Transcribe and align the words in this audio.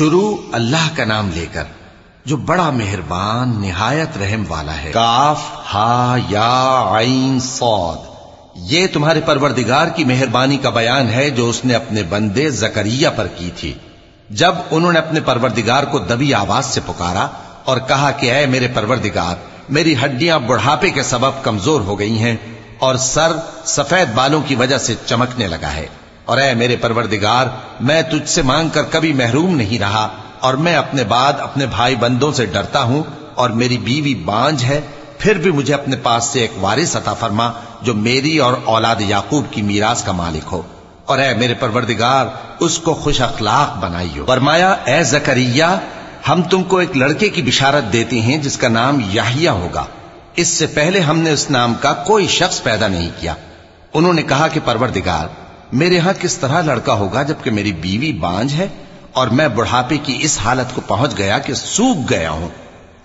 شروع 0.00 0.36
اللہ 0.52 0.96
کا 0.96 1.04
نام 1.04 1.30
لے 1.34 1.46
کر، 1.52 1.64
جو 2.24 2.36
بڑا 2.36 2.70
مہربان، 2.70 3.60
نہایت 3.60 4.18
رحم 4.18 4.44
والا 4.48 4.82
ہے۔ 4.82 4.92
کاف، 4.92 5.40
ہا، 5.74 6.16
یا، 6.28 6.84
عین، 6.98 7.38
صاد۔ 7.40 7.96
یہ 8.54 8.86
تمہارے 8.92 9.20
پروردگار 9.20 9.86
کی 9.86 10.04
مہربانی 10.04 10.56
کا 10.56 10.70
بیان 10.70 11.10
ہے 11.10 11.30
جو 11.30 11.48
اس 11.48 11.64
نے 11.64 11.74
اپنے 11.74 12.02
بندے 12.02 12.50
زکریہ 12.50 13.08
پر 13.16 13.26
کی 13.26 13.50
تھی۔ 13.56 13.74
جب 14.30 14.54
انہوں 14.70 14.92
نے 14.92 14.98
اپنے 14.98 15.20
پروردگار 15.20 15.82
کو 15.82 15.98
دبی 15.98 16.34
آواز 16.34 16.66
سے 16.66 16.80
پکارا 16.86 17.26
اور 17.64 17.78
کہا 17.88 18.10
کہ، 18.10 18.32
اے 18.32 18.46
میرے 18.46 18.68
پروردگار، 18.68 19.34
میری 19.68 19.94
ہڈیاں 20.04 20.38
بڑھاپے 20.38 20.90
کے 20.90 21.02
سبب 21.02 21.44
کمزور 21.44 21.80
ہو 21.80 21.98
گئی 21.98 22.18
ہیں 22.18 22.36
اور 22.78 22.94
سر 22.94 23.32
سفید 23.64 24.14
بالوں 24.14 24.40
کی 24.46 24.54
وجہ 24.54 24.78
سے 24.78 24.94
چمکنے 25.06 25.46
لگا 25.48 25.72
ہے۔ 25.72 25.86
اور 26.30 26.38
اے 26.38 26.54
میرے 26.54 26.76
پروردگار، 26.76 27.46
میں 27.80 28.02
تجھ 28.02 28.28
سے 28.28 28.42
مانگ 28.42 28.68
کر 28.68 28.82
کبھی 28.82 29.12
محروم 29.12 29.56
نہیں 29.56 29.78
رہا، 29.78 30.08
اور 30.40 30.54
میں 30.54 30.76
اپنے 30.76 31.04
بعد 31.04 31.32
اپنے 31.40 31.66
بھائی 31.66 31.96
بندوں 31.96 32.32
سے 32.32 32.46
ڈرتا 32.46 32.82
ہوں، 32.82 33.02
اور 33.34 33.50
میری 33.50 33.78
بیوی 33.78 34.14
بانج 34.14 34.64
ہے، 34.64 34.80
پھر 35.18 35.38
بھی 35.38 35.50
مجھے 35.50 35.74
اپنے 35.74 35.96
پاس 35.96 36.24
سے 36.24 36.40
ایک 36.40 36.50
وارث 36.60 36.96
عطا 36.96 37.14
فرما، 37.14 37.52
جو 37.82 37.94
میری 37.94 38.38
اور 38.38 38.52
اولاد 38.64 39.00
یعقوب 39.00 39.44
کی 39.50 39.62
میراث 39.62 40.04
کا 40.04 40.12
مالک 40.12 40.48
ہو۔ 40.52 40.62
اور 41.06 41.18
اے 41.18 41.34
میرے 41.34 41.54
پروردگار، 41.54 42.26
اس 42.60 42.78
کو 42.78 42.94
خوش 42.94 43.20
اخلاق 43.20 43.76
بنائی 43.78 44.18
ہو 44.18 44.24
فرمایا، 44.26 44.70
اے 44.84 45.02
زکریہ، 45.04 45.64
ہم 46.28 46.42
تم 46.42 46.62
کو 46.62 46.76
ایک 46.76 46.96
لڑکے 46.96 47.28
کی 47.28 47.42
بشارت 47.42 47.92
دیتے 47.92 48.20
ہیں، 48.20 48.38
جس 48.38 48.56
کا 48.56 48.68
نام 48.68 49.00
یاہیا 49.10 49.52
ہوگا۔ 49.52 49.84
اس 50.36 50.48
سے 50.48 50.66
پہلے 50.66 51.00
ہم 51.00 51.18
نے 51.18 51.30
اس 51.30 51.50
نام 51.50 51.74
کا 51.74 51.92
کوئی 51.92 52.26
شخص 52.26 52.62
پیدا 52.62 52.88
نہیں 52.88 53.10
کیا۔ 53.20 53.34
انہوں 53.94 54.12
نے 54.12 54.22
کہا 54.22 54.48
کہ 54.48 54.60
پروردگار 54.64 55.26
میرے 55.72 55.98
ہاں 55.98 56.12
کس 56.20 56.36
طرح 56.36 56.62
لڑکا 56.62 56.92
ہوگا 56.92 57.22
جبکہ 57.22 57.50
میری 57.50 57.72
بیوی 57.72 58.12
بانج 58.12 58.52
ہے 58.52 58.68
اور 59.12 59.28
میں 59.28 59.48
بڑھاپے 59.48 59.98
کی 59.98 60.18
اس 60.20 60.38
حالت 60.44 60.74
کو 60.74 60.80
پہنچ 60.80 61.18
گیا 61.18 61.38
کہ 61.38 61.54
سوکھ 61.54 61.98
گیا 62.10 62.30
ہوں۔ 62.30 62.48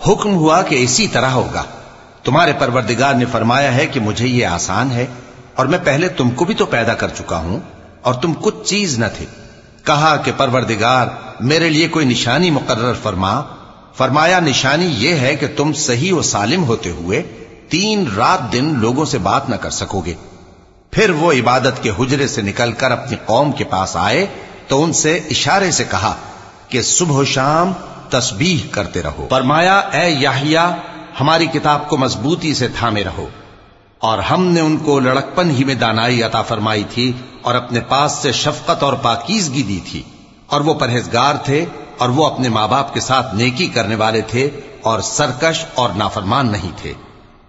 حکم 0.08 0.36
ہوا 0.36 0.62
کہ 0.62 0.84
اسی 0.84 1.08
طرح 1.08 1.30
ہوگا۔ 1.30 1.64
تمہارے 2.24 2.54
پروردگار 2.60 3.14
نے 3.14 3.26
فرمایا 3.32 3.76
ہے 3.76 3.88
کہ 3.88 4.00
مجھے 4.00 4.28
یہ 4.28 4.46
آسان 4.46 4.92
ہے 4.92 5.06
اور 5.56 5.66
میں 5.66 5.80
پہلے 5.84 6.08
تم 6.08 6.30
کو 6.30 6.46
بھی 6.46 6.56
تو 6.56 6.66
پیدا 6.66 6.94
کر 6.94 7.08
چکا 7.08 7.38
ہوں 7.38 7.60
اور 8.02 8.14
تم 8.14 8.34
کچھ 8.42 8.56
چیز 8.66 9.00
نہ 9.00 9.06
تھے۔ 9.18 9.26
کہا 9.84 10.16
کہ 10.16 10.32
پروردگار، 10.38 11.08
میرے 11.40 11.70
لیے 11.70 11.88
کوئی 11.88 12.06
نشانی 12.06 12.52
مقرر 12.52 12.94
فرما۔ 13.04 13.42
فرمایا، 13.96 14.40
نشانی 14.40 14.86
یہ 14.86 15.16
ہے 15.16 15.36
کہ 15.36 15.48
تم 15.58 15.74
صحیح 15.74 16.14
و 16.14 16.22
سالم 16.22 16.64
ہوتے 16.64 16.90
ہوئے 16.92 17.24
تین 17.70 18.06
رات 18.18 18.54
دن 18.54 18.74
لوگوں 18.78 19.06
سے 19.06 19.18
بات 19.18 19.50
نہ 19.50 19.56
کر 19.56 19.70
سکو 19.70 20.02
گے۔ 20.06 20.14
پھر 20.96 21.10
وہ 21.10 21.32
عبادت 21.32 21.84
کے 21.84 21.92
حجرے 22.00 22.28
سے 22.28 22.42
نکل 22.42 22.72
کر 22.72 22.92
اپنی 22.92 23.18
قوم 23.26 23.52
کے 23.52 23.64
پاس 23.64 23.96
آئے 23.96 24.28
تو 24.68 24.84
ان 24.84 24.94
سے 24.94 25.16
اشارے 25.16 25.72
سے 25.72 25.84
کہا 25.84 26.16
کہ 26.70 26.82
صبح 26.82 27.16
و 27.16 27.24
شام 27.24 27.72
تسبیح 28.10 28.68
کرتے 28.72 29.04
رہو۔ 29.04 29.28
فرمایا، 29.30 29.78
اے 29.78 30.10
یاہیا 30.10 30.76
ہماری 31.22 31.46
کتاب 31.46 31.90
کو 31.90 31.98
مضبوطی 31.98 32.54
سے 32.54 32.68
تھامے 32.68 33.04
رہو۔ 33.04 33.28
اور 34.00 34.20
ہم 34.20 34.46
نے 34.46 34.62
ان 34.62 34.78
کو 34.78 35.00
لڑکپن 35.00 35.52
ہی 35.52 35.64
میں 35.64 35.76
دانائی 35.76 36.24
عطا 36.24 36.42
فرمائی 36.42 36.84
تھی 36.94 37.14
اور 37.42 37.56
اپنے 37.56 37.80
پاس 37.80 38.12
سے 38.12 38.32
شفقت 38.32 38.84
اور 38.84 38.94
پاکیزگی 38.94 39.64
دی 39.64 39.80
تھی۔ 39.92 40.04
اور 40.48 40.62
وہ 40.62 40.74
پرہیزگار 40.74 41.36
تھے 41.36 41.66
اور 41.98 42.10
وہ 42.10 42.26
اپنے 42.26 42.50
ماں 42.50 42.68
باپ 42.68 42.94
کے 42.94 43.00
ساتھ 43.00 43.36
نیکی 43.36 43.68
کرنے 43.68 43.96
والے 43.96 44.22
تھے 44.22 44.50
اور 44.82 45.00
سرکش 45.00 45.66
اور 45.76 45.90
نافرمان 45.90 46.52
نہیں 46.52 46.72
تھے۔ 46.78 46.94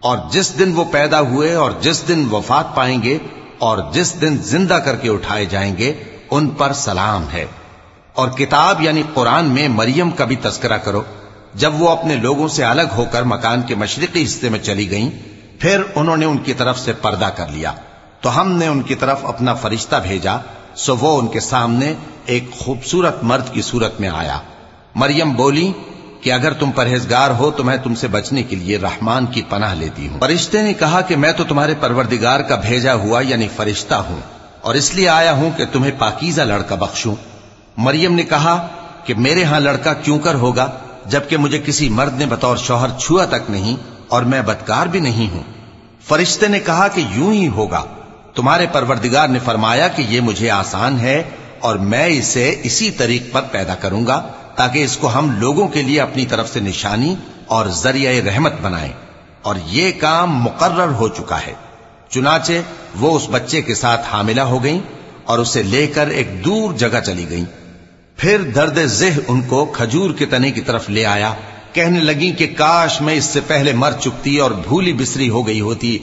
اور 0.06 0.18
جس 0.30 0.58
دن 0.58 0.72
وہ 0.74 0.84
پیدا 0.90 1.20
ہوئے 1.20 1.54
اور 1.54 1.70
جس 1.80 2.08
دن 2.08 2.28
وفات 2.32 2.74
پائیں 2.74 3.02
گے 3.02 3.18
اور 3.58 3.78
جس 3.92 4.20
دن 4.20 4.36
زندہ 4.36 4.74
کر 4.74 4.96
کے 4.96 5.08
اٹھائے 5.08 5.44
جائیں 5.44 5.76
گے، 5.76 5.92
ان 6.30 6.48
پر 6.48 6.72
سلام 6.72 7.30
ہے۔ 7.32 7.46
اور 8.12 8.28
کتاب 8.28 8.82
یعنی 8.82 9.02
قرآن 9.14 9.44
میں 9.44 9.68
مریم 9.68 10.10
کا 10.10 10.24
بھی 10.24 10.36
تذکرہ 10.36 10.78
کرو۔ 10.78 11.02
جب 11.54 11.82
وہ 11.82 11.88
اپنے 11.88 12.16
لوگوں 12.16 12.48
سے 12.48 12.64
الگ 12.64 12.82
ہو 12.96 13.04
کر 13.12 13.22
مکان 13.22 13.62
کے 13.62 13.74
مشرقی 13.74 14.24
حصے 14.24 14.48
میں 14.48 14.58
چلی 14.58 14.90
گئیں، 14.90 15.10
پھر 15.60 15.80
انہوں 15.94 16.16
نے 16.16 16.26
ان 16.26 16.38
کی 16.38 16.54
طرف 16.54 16.78
سے 16.78 16.92
پردہ 16.92 17.28
کر 17.36 17.46
لیا۔ 17.48 17.72
تو 18.20 18.40
ہم 18.40 18.52
نے 18.52 18.66
ان 18.66 18.82
کی 18.82 18.94
طرف 18.94 19.24
اپنا 19.24 19.54
فرشتہ 19.54 19.96
بھیجا، 19.96 20.36
سو 20.74 20.96
وہ 20.96 21.18
ان 21.18 21.26
کے 21.26 21.40
سامنے 21.40 21.94
ایک 22.26 22.50
خوبصورت 22.52 23.16
مرد 23.22 23.52
کی 23.52 23.62
صورت 23.62 24.00
میں 24.00 24.08
آیا۔ 24.08 24.40
مریم 24.94 25.32
بولی 25.32 25.72
کہ 26.26 26.32
اگر 26.32 26.52
تم 26.52 26.70
پرہیزگار 26.70 27.30
ہو 27.30 27.50
تو 27.50 27.64
میں 27.64 27.76
تم 27.76 27.94
سے 27.94 28.08
بچنے 28.08 28.42
کے 28.42 28.56
لیے 28.56 28.78
رحمان 28.78 29.26
کی 29.26 29.42
پناہ 29.48 29.74
لیتی 29.74 30.08
ہوں۔ 30.08 30.20
فرشتے 30.20 30.62
نے 30.62 30.72
کہا 30.72 31.00
کہ 31.00 31.16
میں 31.16 31.32
تو 31.32 31.44
تمہارے 31.44 31.74
پروردگار 31.80 32.40
کا 32.40 32.56
بھیجا 32.56 32.94
ہوا 32.94 33.20
یعنی 33.20 33.48
فرشتہ 33.56 33.94
ہوں 33.94 34.20
اور 34.60 34.74
اس 34.74 34.94
لیے 34.94 35.08
آیا 35.08 35.32
ہوں 35.32 35.50
کہ 35.56 35.64
تمہیں 35.72 35.92
پاکیزہ 35.98 36.42
لڑکا 36.42 36.74
بخشوں۔ 36.74 37.14
مریم 37.76 38.14
نے 38.14 38.22
کہا 38.22 38.68
کہ 39.04 39.14
میرے 39.14 39.44
ہاں 39.44 39.60
لڑکا 39.60 39.94
کیوں 39.94 40.18
کر 40.18 40.34
ہوگا 40.34 40.70
جبکہ 41.06 41.36
مجھے 41.36 41.62
کسی 41.66 41.88
مرد 41.88 42.18
نے 42.18 42.26
بطور 42.26 42.56
شوہر 42.56 42.88
چھوا 42.98 43.24
تک 43.24 43.50
نہیں 43.50 43.76
اور 44.08 44.22
میں 44.22 44.42
بدکار 44.42 44.86
بھی 44.86 45.00
نہیں 45.00 45.34
ہوں۔ 45.34 45.42
فرشتے 46.08 46.48
نے 46.48 46.60
کہا 46.60 46.88
کہ 46.88 47.02
یوں 47.10 47.32
ہی 47.32 47.48
ہوگا۔ 47.48 47.84
تمہارے 48.34 48.66
پروردگار 48.72 49.28
نے 49.28 49.38
فرمایا 49.44 49.88
کہ 49.88 50.02
یہ 50.08 50.20
مجھے 50.20 50.50
آسان 50.50 51.00
ہے 51.00 51.22
اور 51.60 51.76
میں 51.76 52.06
اسے 52.06 52.56
اسی 52.62 52.90
طریق 52.90 53.32
پر 53.32 53.42
پیدا 53.50 53.74
کروں 53.74 54.06
گا۔ 54.06 54.22
تاکہ 54.56 54.84
اس 54.84 54.96
کو 54.96 55.18
ہم 55.18 55.30
لوگوں 55.40 55.68
کے 55.68 55.82
لیے 55.82 56.00
اپنی 56.00 56.26
طرف 56.26 56.52
سے 56.52 56.60
نشانی 56.60 57.14
اور 57.46 57.66
ذریعہ 57.66 58.24
رحمت 58.24 58.52
بنائیں۔ 58.62 58.92
اور 59.42 59.56
یہ 59.66 59.92
کام 59.98 60.42
مقرر 60.42 60.88
ہو 60.88 61.08
چکا 61.08 61.38
ہے۔ 61.46 61.52
چنانچہ 62.08 62.52
وہ 63.00 63.16
اس 63.16 63.26
بچے 63.30 63.62
کے 63.62 63.74
ساتھ 63.74 64.06
حاملہ 64.12 64.40
ہو 64.40 64.64
گئیں 64.64 64.80
اور 65.24 65.38
اسے 65.38 65.62
لے 65.62 65.86
کر 65.86 66.06
ایک 66.06 66.44
دور 66.44 66.74
جگہ 66.74 67.00
چلی 67.06 67.26
گئیں۔ 67.30 67.44
پھر 68.16 68.42
درد 68.54 68.78
ذہ 68.84 69.18
ان 69.28 69.40
کو 69.40 69.64
کھجور 69.64 70.10
کے 70.10 70.26
تنے 70.26 70.50
کی 70.50 70.60
طرف 70.60 70.90
لے 70.90 71.06
آیا۔ 71.06 71.34
کہنے 71.72 72.00
لگی 72.00 72.32
کہ 72.32 72.54
کاش 72.56 73.00
میں 73.00 73.14
اس 73.14 73.24
سے 73.24 73.40
پہلے 73.46 73.72
مر 73.72 73.92
چکتی 74.00 74.38
اور 74.38 74.50
بھولی 74.50 74.92
بسری 74.92 75.28
ہو 75.28 75.46
گئی 75.46 75.60
ہوتی۔ 75.60 75.98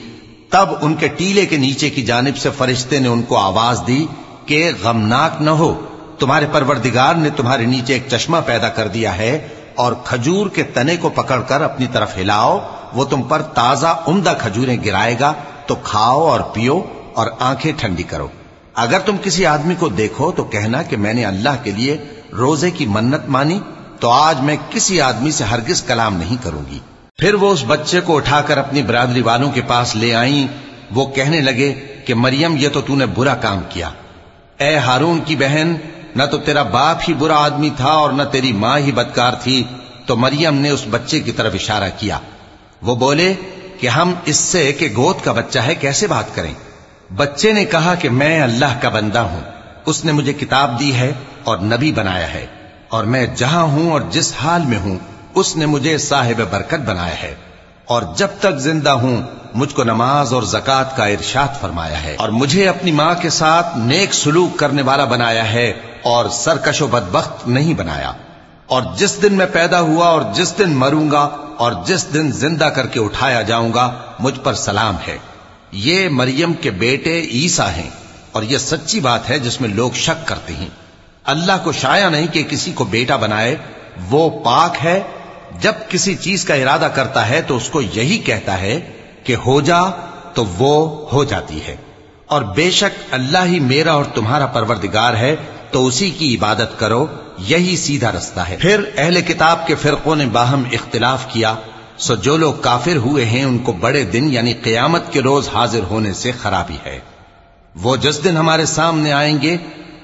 تب 0.50 0.68
ان 0.82 0.96
کے 0.96 1.08
ٹیلے 1.08 1.46
کے 1.46 1.58
نیچے 1.58 1.90
کی 1.90 2.02
جانب 2.02 2.38
سے 2.38 2.50
فرشتے 2.58 3.00
نے 3.00 3.08
ان 3.08 3.24
کو 3.24 3.38
آواز 3.38 3.82
دی 3.88 4.06
کہ 4.46 4.72
غمناک 4.84 5.42
نہ 5.42 5.50
ہو۔ 5.50 5.93
تمہارے 6.24 6.46
پروردگار 6.52 7.16
نے 7.16 7.30
تمہارے 7.30 7.66
نیچے 7.66 7.94
ایک 7.94 8.04
چشمہ 8.12 8.38
پیدا 8.46 8.70
کر 8.70 8.88
دیا 8.88 9.18
ہے 9.18 9.48
اور 9.76 9.94
کھجور 10.04 10.48
کے 10.48 10.64
تنے 10.64 10.98
کو 10.98 11.10
پکڑ 11.10 11.42
کر 11.42 11.62
اپنی 11.62 11.88
طرف 11.92 12.18
ہلاؤ، 12.18 12.60
وہ 12.94 13.06
تم 13.06 13.22
پر 13.22 13.42
تازہ 13.42 13.88
عمدہ 14.08 14.34
کھجوریں 14.40 14.78
گرائے 14.86 15.16
گا، 15.20 15.34
تو 15.66 15.76
کھاؤ 15.76 16.20
اور 16.20 16.40
پیو 16.40 16.82
اور 17.14 17.28
آنکھیں 17.40 17.72
ٹھنڈی 17.78 18.04
کرو۔ 18.04 18.28
اگر 18.74 19.00
تم 19.00 19.16
کسی 19.24 19.46
آدمی 19.46 19.76
کو 19.80 19.90
دیکھو 19.90 20.32
تو 20.32 20.44
کہنا 20.44 20.84
کہ 20.84 20.98
میں 20.98 21.14
نے 21.14 21.26
اللہ 21.26 21.50
کے 21.64 21.72
لیے 21.72 21.98
روزے 22.38 22.72
کی 22.72 22.86
منت 22.86 23.30
مانی، 23.30 23.60
تو 24.00 24.10
آج 24.10 24.42
میں 24.42 24.56
کسی 24.70 25.02
آدمی 25.02 25.32
سے 25.32 25.44
ہرگز 25.44 25.82
کلام 25.82 26.16
نہیں 26.16 26.44
کروں 26.44 26.72
گی۔ 26.72 26.80
پھر 27.18 27.34
وہ 27.34 27.52
اس 27.52 27.64
بچے 27.68 28.02
کو 28.02 28.18
اٹھا 28.18 28.42
کر 28.42 28.58
اپنی 28.58 28.82
برادری 28.82 29.22
والوں 29.22 29.52
کے 29.52 29.62
پاس 29.62 29.96
لے 29.96 30.16
آئیں۔ 30.16 30.48
وہ 30.92 31.06
کہنے 31.06 31.42
لگے 31.42 31.74
کہ 32.06 32.16
مریم، 32.16 32.58
یہ 32.58 32.70
تو 32.70 32.82
تو 32.82 32.96
نے 32.96 33.06
برا 33.06 33.36
کام 33.36 33.60
کیا۔ 33.70 33.90
اے 34.58 34.78
ہارون 34.78 35.20
کی 35.26 35.36
بہن 35.36 35.76
نہ 36.16 36.24
تو 36.24 36.38
تیرا 36.38 36.64
باپ 36.64 36.98
ہی 37.08 37.14
برا 37.14 37.36
آدمی 37.36 37.70
تھا 37.78 37.92
اور 37.92 38.12
نہ 38.12 38.24
تیری 38.32 38.52
ماں 38.52 38.80
ہی 38.80 38.92
بدکار 38.92 39.34
تھی، 39.44 39.64
تو 40.06 40.16
مریم 40.16 40.56
نے 40.56 40.70
اس 40.70 40.84
بچے 40.90 41.20
کی 41.20 41.32
طرف 41.32 41.52
اشارہ 41.54 41.90
کیا۔ 41.98 42.20
وہ 42.82 42.96
بولے 42.96 43.34
کہ 43.80 43.88
ہم 43.88 44.14
اس 44.26 44.36
سے 44.36 44.74
کہ 44.74 44.88
گود 44.96 45.16
کا 45.24 45.32
بچہ 45.32 45.60
ہے، 45.60 45.76
کیسے 45.76 46.08
بات 46.08 46.36
کریں؟ 46.36 46.54
بچے 47.16 47.54
نے 47.54 47.66
کہا 47.66 47.96
کہ 47.96 48.10
میں 48.10 48.42
اللہ 48.42 48.80
کا 48.82 48.90
بندہ 48.90 49.20
ہوں۔ 49.20 49.42
اس 49.86 50.06
نے 50.06 50.12
مجھے 50.12 50.34
کتاب 50.34 50.80
دی 50.80 50.94
ہے 50.94 51.14
اور 51.44 51.58
نبی 51.58 51.92
بنایا 51.92 52.34
ہے۔ 52.34 52.46
اور 52.90 53.04
میں 53.04 53.28
جہاں 53.36 53.64
ہوں 53.64 53.92
اور 53.92 54.02
جس 54.10 54.34
حال 54.44 54.62
میں 54.66 54.80
ہوں، 54.80 54.98
اس 55.36 55.56
نے 55.56 55.66
مجھے 55.66 55.98
صاحب 55.98 56.42
برکت 56.50 56.80
بنایا 56.86 57.22
ہے۔ 57.22 57.36
اور 57.86 58.02
جب 58.16 58.28
تک 58.40 58.58
زندہ 58.58 58.90
ہوں، 58.90 59.22
مجھ 59.54 59.76
کو 59.76 59.84
نماز 59.84 60.34
اور 60.34 60.44
زکات 60.44 60.98
کا 60.98 61.06
ارشاد 61.06 61.62
فرمایا 61.62 62.04
ہے۔ 62.04 62.16
اور 62.20 62.30
مجھے 62.30 62.70
اپنی 62.70 62.92
ماں 62.92 63.16
کے 63.22 63.30
ساتھ 63.30 63.78
نیک 63.78 64.14
سلوک 64.14 64.60
کرنے 64.60 64.82
والا 64.82 65.06
بنایا 65.06 65.54
ہے۔ 65.54 65.74
اور 66.04 66.30
سرکش 66.30 66.82
و 66.82 66.88
بدبخت 66.88 67.48
نہیں 67.48 67.74
بنایا۔ 67.74 68.12
اور 68.68 68.82
جس 68.98 69.22
دن 69.22 69.34
میں 69.34 69.46
پیدا 69.46 69.80
ہوا 69.80 70.08
اور 70.08 70.22
جس 70.34 70.54
دن 70.58 70.70
مروں 70.70 71.12
گا 71.12 71.30
اور 71.58 71.72
جس 71.86 72.14
دن 72.14 72.32
زندہ 72.32 72.64
کر 72.64 72.88
کے 72.88 73.00
اٹھایا 73.00 73.42
جاؤں 73.42 73.74
گا، 73.74 73.94
مجھ 74.20 74.40
پر 74.40 74.54
سلام 74.54 74.96
ہے۔ 75.08 75.18
یہ 75.72 76.10
مریم 76.10 76.54
کے 76.54 76.70
بیٹے 76.70 77.22
عیسا 77.22 77.72
ہیں۔ 77.72 77.90
اور 78.32 78.44
یہ 78.44 78.58
سچی 78.58 79.00
بات 79.00 79.30
ہے 79.30 79.40
جس 79.40 79.62
میں 79.62 79.70
لوگ 79.70 79.92
شک 79.92 80.28
کرتے 80.28 80.54
ہیں۔ 80.54 80.70
اللہ 81.24 81.52
کو 81.64 81.72
شایا 81.72 82.10
نہیں 82.10 82.28
کہ 82.28 82.44
کسی 82.44 82.72
کو 82.72 82.84
بیٹا 82.84 83.16
بنائے۔ 83.16 83.56
وہ 84.10 84.30
پاک 84.30 84.76
ہے۔ 84.84 85.02
جب 85.62 85.74
کسی 85.90 86.16
چیز 86.16 86.46
کا 86.46 86.54
ارادہ 86.54 86.90
کرتا 86.94 87.30
ہے 87.30 87.42
تو 87.42 87.58
اس 87.58 87.70
کو 87.70 87.82
یہی 87.82 88.18
کہتا 88.18 88.62
ہے 88.62 88.92
کہ 89.24 89.36
ہو 89.36 89.62
جا 89.62 89.82
تو 90.34 90.46
وہ 90.46 91.06
ہو 91.14 91.24
جاتی 91.24 91.68
ہے۔ 91.68 91.76
اور 92.28 92.42
بے 92.42 92.72
شک 92.72 93.14
اللہ 93.14 93.46
ہی 93.46 93.60
میرا 93.60 93.94
اور 93.94 94.06
تمہارا 94.06 94.46
پروردگار 94.46 95.14
ہے۔ 95.14 95.36
تو 95.74 95.86
اسی 95.86 96.10
کی 96.10 96.36
عبادت 96.36 96.80
کرو، 96.80 97.06
یہی 97.38 97.78
سیدھا 97.78 98.12
رستہ 98.12 98.40
ہے۔ 98.40 98.58
پھر 98.60 98.82
اہل 98.98 99.22
کتاب 99.22 99.68
کے 99.68 99.76
فرقوں 99.76 100.16
نے 100.16 100.26
باہم 100.26 100.64
اختلاف 100.72 101.26
کیا، 101.34 101.56
سو 101.98 102.16
جو 102.16 102.38
لوگ 102.38 102.54
کافر 102.54 102.96
ہوئے 102.96 103.26
ہیں، 103.26 103.44
ان 103.44 103.58
کو 103.58 103.72
بڑے 103.72 104.04
دن 104.04 104.34
یعنی 104.34 104.54
قیامت 104.54 105.14
کے 105.14 105.22
روز 105.22 105.50
حاضر 105.54 105.80
ہونے 105.90 106.14
سے 106.14 106.32
خرابی 106.32 106.78
ہے۔ 106.86 107.00
وہ 107.76 107.96
جس 107.96 108.24
دن 108.24 108.38
ہمارے 108.38 108.66
سامنے 108.66 109.12
آئیں 109.12 109.42
گے، 109.42 109.58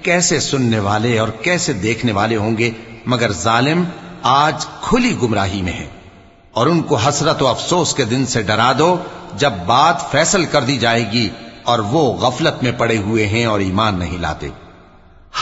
کیسے 0.04 0.39
سننے 0.39 0.80
والے 0.80 1.19
اور 1.19 1.27
کیسے 1.27 1.74
دیکھنے 1.74 2.12
والے 2.12 2.36
ہوں 2.36 2.57
گے؟ 2.57 2.71
مگر 3.06 3.31
ظالم 3.31 3.83
آج 4.24 4.66
کھلی 4.81 5.16
گمراہی 5.21 5.62
میں 5.62 5.74
ہے۔ 5.74 5.88
اور 6.51 6.68
ان 6.68 6.81
کو 6.81 6.95
حسرت 6.95 7.42
و 7.42 7.48
افسوس 7.48 7.94
کے 7.94 8.06
دن 8.06 8.25
سے 8.25 8.42
ڈرا 8.42 8.71
دو، 8.80 8.98
جب 9.36 9.54
بات 9.66 10.12
فیصل 10.12 10.45
کر 10.45 10.62
دی 10.62 10.77
جائے 10.77 11.12
گی 11.12 11.30
اور 11.63 11.80
وہ 11.80 12.13
غفلت 12.13 12.63
میں 12.63 12.71
پڑے 12.71 12.98
ہوئے 12.98 13.27
ہیں 13.27 13.45
اور 13.45 13.60
ایمان 13.60 14.00
نہیں 14.00 14.18
لاتے۔ 14.18 14.50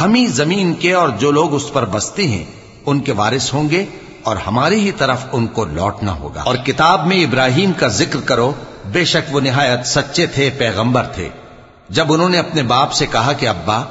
ہم 0.01 0.13
ہی 0.13 0.25
زمین 0.25 0.73
کے 0.73 0.93
اور 0.93 1.09
جو 1.09 1.31
لوگ 1.31 1.53
اس 1.53 1.73
پر 1.73 1.85
بستے 1.85 2.27
ہیں، 2.27 2.45
ان 2.85 2.99
کے 2.99 3.11
وارث 3.11 3.53
ہوں 3.53 3.69
گے 3.69 3.85
اور 4.23 4.35
ہماری 4.35 4.79
ہی 4.79 4.91
طرف 4.91 5.17
ان 5.31 5.47
کو 5.47 5.65
لوٹنا 5.65 6.11
ہوگا۔ 6.11 6.41
اور 6.41 6.55
کتاب 6.55 7.07
میں 7.07 7.23
ابراہیم 7.23 7.71
کا 7.73 7.87
ذکر 7.87 8.19
کرو، 8.19 8.53
بے 8.91 9.05
شک 9.05 9.35
وہ 9.35 9.39
نہایت 9.39 9.87
سچے 9.87 10.25
تھے، 10.25 10.49
پیغمبر 10.57 11.03
تھے۔ 11.03 11.29
جب 11.89 12.13
انہوں 12.13 12.29
نے 12.29 12.39
اپنے 12.39 12.63
باپ 12.63 12.91
سے 12.91 13.05
کہا 13.05 13.33
کہ، 13.33 13.47
ابا، 13.47 13.83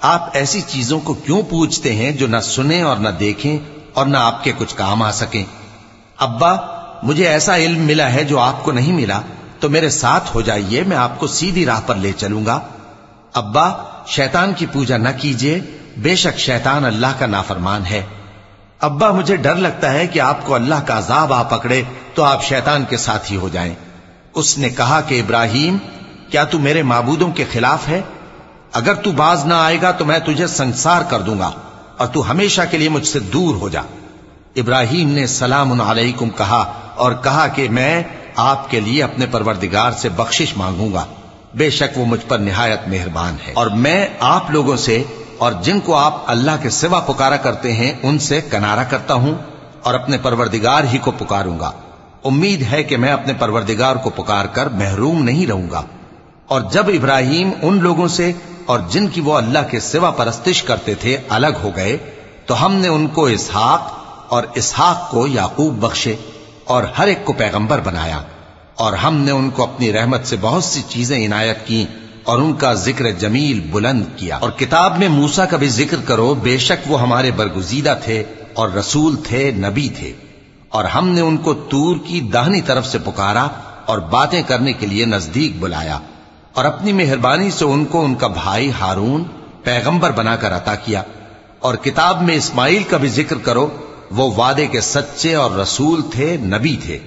آپ 0.00 0.28
ایسی 0.32 0.60
چیزوں 0.60 1.00
کو 1.00 1.14
کیوں 1.14 1.42
پوچھتے 1.42 1.94
ہیں 1.94 2.12
جو 2.12 2.26
نہ 2.26 2.40
سنیں 2.42 2.82
اور 2.82 2.96
نہ 2.96 3.08
دیکھیں 3.08 3.58
اور 3.94 4.06
نہ 4.06 4.16
آپ 4.16 4.44
کے 4.44 4.52
کچھ 4.58 4.74
کام 4.76 5.02
آ 5.02 5.10
سکیں؟ 5.10 5.44
ابا، 6.16 6.54
مجھے 7.02 7.28
ایسا 7.28 7.56
علم 7.56 7.80
ملا 7.80 8.12
ہے 8.12 8.24
جو 8.24 8.38
آپ 8.38 8.64
کو 8.64 8.72
نہیں 8.72 8.92
ملا، 8.92 9.20
تو 9.60 9.68
میرے 9.68 9.90
ساتھ 9.90 10.30
ہو 10.34 10.40
جائیے، 10.40 10.82
میں 10.82 10.96
آپ 10.96 11.18
کو 11.18 11.26
سیدھی 11.26 11.66
راہ 11.66 11.80
پر 11.86 11.94
لے 11.94 12.12
چلوں 12.16 12.46
گا۔ 12.46 12.60
ابا 13.32 13.93
شیطان 14.06 14.52
کی 14.52 14.66
پوجا 14.66 14.96
نہ 14.96 15.08
کیجیے 15.20 15.60
بے 15.96 16.16
شک 16.16 16.38
شیطان 16.38 16.84
اللہ 16.84 17.06
کا 17.18 17.26
نافرمان 17.26 17.86
ہے۔ 17.86 18.02
ابا، 18.80 19.10
مجھے 19.10 19.36
ڈر 19.36 19.54
لگتا 19.54 19.92
ہے 19.92 20.06
کہ 20.06 20.20
آپ 20.20 20.46
کو 20.46 20.54
اللہ 20.54 20.74
کا 20.86 20.98
عذاب 20.98 21.32
آ 21.32 21.42
پکڑے 21.42 21.82
تو 22.14 22.22
آپ 22.22 22.44
شیطان 22.44 22.84
کے 22.88 22.96
ساتھ 22.96 23.32
ہی 23.32 23.36
ہو 23.36 23.48
جائیں۔ 23.48 23.74
اس 24.34 24.58
نے 24.58 24.68
کہا 24.68 25.00
کہ 25.00 25.20
ابراہیم، 25.20 25.76
کیا 26.30 26.44
تو 26.44 26.58
میرے 26.58 26.82
معبودوں 26.82 27.32
کے 27.32 27.44
خلاف 27.52 27.88
ہے؟ 27.88 28.00
اگر 28.72 28.94
تو 28.94 29.10
باز 29.10 29.46
نہ 29.46 29.54
آئے 29.54 29.78
گا 29.82 29.90
تو 29.90 30.04
میں 30.04 30.18
تجھے 30.18 30.46
سنسار 30.46 31.02
کر 31.02 31.20
دوں 31.20 31.38
گا 31.38 31.50
اور 31.96 32.06
تو 32.06 32.30
ہمیشہ 32.30 32.60
کے 32.70 32.78
لیے 32.78 32.88
مجھ 32.88 33.06
سے 33.06 33.18
دور 33.18 33.54
ہو 33.54 33.68
جا۔ 33.68 33.80
ابراہیم 34.56 35.10
نے 35.10 35.26
سلام 35.26 35.80
علیکم 35.80 36.30
کہا 36.30 36.72
اور 36.94 37.12
کہا 37.12 37.46
کہ 37.46 37.68
میں 37.68 38.02
آپ 38.36 38.70
کے 38.70 38.80
لیے 38.80 39.02
اپنے 39.02 39.26
پروردگار 39.26 39.90
سے 39.92 40.08
بخشش 40.08 40.56
مانگوں 40.56 40.92
گا۔ 40.92 41.04
بے 41.54 41.70
شک 41.70 41.98
وہ 41.98 42.04
مجھ 42.04 42.26
پر 42.28 42.38
نہایت 42.38 42.88
مہربان 42.88 43.36
ہے۔ 43.46 43.52
اور 43.56 43.66
میں 43.66 44.06
آپ 44.20 44.50
لوگوں 44.50 44.76
سے 44.76 45.02
اور 45.38 45.52
جن 45.52 45.80
کو 45.80 45.96
آپ 45.96 46.22
اللہ 46.26 46.50
کے 46.62 46.70
سوا 46.70 47.00
پکارا 47.00 47.36
کرتے 47.36 47.72
ہیں، 47.72 47.92
ان 48.02 48.18
سے 48.18 48.40
کنارا 48.40 48.82
کرتا 48.82 49.14
ہوں 49.14 49.34
اور 49.82 49.94
اپنے 49.94 50.18
پروردگار 50.18 50.84
ہی 50.92 50.98
کو 50.98 51.10
پکاروں 51.10 51.60
گا۔ 51.60 51.70
امید 52.24 52.62
ہے 52.72 52.82
کہ 52.82 52.96
میں 52.96 53.12
اپنے 53.12 53.32
پروردگار 53.38 53.96
کو 53.96 54.10
پکار 54.10 54.44
کر 54.44 54.66
محروم 54.66 55.24
نہیں 55.24 55.46
رہوں 55.46 55.70
گا۔ 55.70 55.82
اور 56.46 56.60
جب 56.72 56.88
ابراہیم 56.88 57.50
ان 57.62 57.78
لوگوں 57.82 58.08
سے 58.08 58.32
اور 58.66 58.80
جن 58.88 59.08
کی 59.08 59.20
وہ 59.20 59.34
اللہ 59.34 59.58
کے 59.70 59.80
سوا 59.80 60.10
پرستش 60.10 60.62
کرتے 60.62 60.94
تھے 60.94 61.16
الگ 61.28 61.46
ہو 61.62 61.70
گئے، 61.76 61.96
تو 62.46 62.66
ہم 62.66 62.74
نے 62.74 62.88
ان 62.88 63.06
کو 63.06 63.24
اسحاق 63.24 63.92
اور 64.28 64.42
اسحاق 64.54 65.10
کو 65.10 65.26
یعقوب 65.26 65.86
بخشے 65.86 66.16
اور 66.64 66.82
ہر 66.98 67.06
ایک 67.06 67.24
کو 67.24 67.32
پیغمبر 67.32 67.80
بنایا۔ 67.80 68.22
اور 68.76 68.92
ہم 68.92 69.16
نے 69.16 69.30
ان 69.30 69.50
کو 69.50 69.62
اپنی 69.62 69.92
رحمت 69.92 70.26
سے 70.26 70.36
بہت 70.40 70.64
سی 70.64 70.82
چیزیں 70.88 71.26
عنایت 71.26 71.66
کی 71.66 71.84
اور 72.24 72.38
ان 72.38 72.52
کا 72.52 72.74
ذکر 72.74 73.10
جمیل 73.10 73.60
بلند 73.60 74.04
کیا۔ 74.16 74.36
اور 74.36 74.50
کتاب 74.50 74.98
میں 74.98 75.08
موسا 75.08 75.44
کا 75.44 75.56
بھی 75.56 75.68
ذکر 75.68 75.96
کرو، 76.04 76.34
بے 76.34 76.58
شک 76.58 76.92
وہ 76.92 77.02
ہمارے 77.02 77.30
برگزیدہ 77.30 77.94
تھے 78.04 78.24
اور 78.54 78.68
رسول 78.68 79.16
تھے، 79.16 79.50
نبی 79.50 79.88
تھے۔ 79.88 80.12
اور 80.68 80.84
ہم 80.84 81.08
نے 81.08 81.20
ان 81.20 81.36
کو 81.36 81.54
تور 81.54 81.96
کی 82.06 82.20
دہنی 82.20 82.60
طرف 82.60 82.86
سے 82.86 82.98
پکارا 82.98 83.48
اور 83.86 83.98
باتیں 83.98 84.42
کرنے 84.46 84.72
کے 84.72 84.86
لیے 84.86 85.04
نزدیک 85.04 85.60
بلایا۔ 85.60 85.98
اور 86.54 86.64
اپنی 86.64 86.92
مہربانی 86.92 87.50
سے 87.50 87.64
ان 87.64 87.84
کو 87.84 88.04
ان 88.04 88.14
کا 88.14 88.26
بھائی 88.26 88.72
ہارون 88.80 89.24
پیغمبر 89.64 90.10
بنا 90.10 90.36
کر 90.36 90.56
عطا 90.56 90.74
کیا۔ 90.74 91.02
اور 91.58 91.74
کتاب 91.74 92.22
میں 92.22 92.34
اسماعیل 92.34 92.82
کا 92.82 92.96
بھی 92.96 93.08
ذکر 93.08 93.36
کرو، 93.38 93.68
وہ 94.10 94.34
وعدے 94.34 94.66
کے 94.66 94.80
سچے 94.80 95.34
اور 95.34 95.50
رسول 95.50 96.02
تھے، 96.12 96.36
نبی 96.36 96.76
تھے۔ 96.82 96.98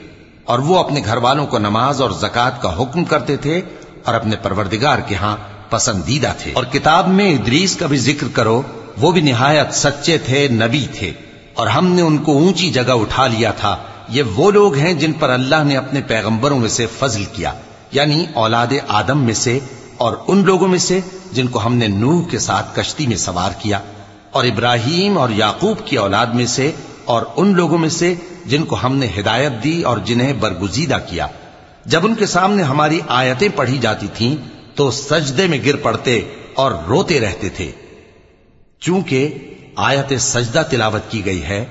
اور 0.48 0.60
وہ 0.60 0.80
اپنے 0.80 1.02
گھر 1.06 1.18
والوں 1.18 1.48
کو 1.48 1.60
نماز 1.60 2.02
اور 2.02 2.12
زکات 2.12 2.62
کا 2.62 2.82
حکم 2.82 3.04
کرتے 3.04 3.38
تھے 3.38 3.62
اور 4.04 4.14
اپنے 4.14 4.36
پروردگار 4.36 5.00
کے 5.00 5.16
ہاں 5.16 5.38
پسندیدہ 5.70 6.32
تھے۔ 6.38 6.52
اور 6.56 6.64
کتاب 6.64 7.08
میں 7.08 7.34
ادریس 7.34 7.76
کا 7.76 7.88
بھی 7.88 7.98
ذکر 7.98 8.28
کرو، 8.34 8.62
وہ 8.98 9.12
بھی 9.12 9.22
نہایت 9.22 9.74
سچے 9.74 10.18
تھے، 10.18 10.48
نبی 10.48 10.88
تھے۔ 11.00 11.12
اور 11.54 11.68
ہم 11.68 11.88
نے 11.88 12.02
ان 12.02 12.18
کو 12.18 12.32
اونچی 12.32 12.70
جگہ 12.70 12.92
اٹھا 12.92 13.28
لیا 13.28 13.52
تھا۔ 13.52 13.78
یہ 14.10 14.24
وہ 14.36 14.52
لوگ 14.52 14.76
ہیں 14.76 14.94
جن 14.94 15.14
پر 15.14 15.30
اللہ 15.30 15.64
نے 15.64 15.78
اپنے 15.78 16.02
پیغمبروں 16.02 16.60
میں 16.60 16.70
سے 16.70 16.88
فضل 17.00 17.26
کیا 17.26 17.54
یعنی 17.92 18.26
اولاد 18.34 18.68
آدم 18.88 19.18
میں 19.18 19.34
سے 19.34 19.60
اور 19.98 20.14
ان 20.28 20.44
لوگوں 20.46 20.68
میں 20.68 20.80
سے 20.80 21.00
جن 21.32 21.48
کو 21.48 21.66
ہم 21.66 21.76
نے 21.76 21.88
نوح 21.88 22.28
کے 22.30 22.40
ساتھ 22.40 22.76
کشتی 22.76 23.08
میں 23.08 23.18
سوار 23.18 23.52
کیا۔ 23.60 23.80
اور 24.32 24.46
ابراہیم 24.46 25.18
اور 25.18 25.30
یعقوب 25.30 25.78
کی 25.86 25.96
اولاد 25.96 26.26
میں 26.26 26.46
سے 26.46 26.72
اور 27.06 27.22
ان 27.36 27.54
لوگوں 27.54 27.78
میں 27.78 27.90
سے 27.90 28.16
جن 28.48 28.66
کو 28.66 28.78
ہم 28.84 28.96
نے 28.96 29.08
ہدایت 29.20 29.52
دی 29.64 29.82
اور 29.84 29.98
جنہیں 29.98 30.34
برگزیدہ 30.34 30.98
کیا۔ 31.10 31.28
جب 31.86 32.06
ان 32.06 32.16
کے 32.16 32.26
سامنے 32.26 32.64
ہماری 32.64 33.00
آیتیں 33.08 33.50
پڑھی 33.56 33.78
جاتی 33.78 34.08
تھیں، 34.14 34.36
تو 34.76 34.92
سجدے 34.92 35.48
میں 35.48 35.60
گر 35.66 35.76
پڑتے 35.76 36.22
اور 36.54 36.72
روتے 36.88 37.20
رہتے 37.20 37.50
تھے۔ 37.50 37.72
چونکہ 38.80 39.34
آیت 39.76 40.14
سجدہ 40.22 40.62
تلاوت 40.70 41.12
کی 41.12 41.26
گئی 41.26 41.44
ہے، 41.44 41.66